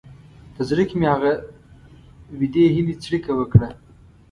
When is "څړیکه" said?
3.03-3.31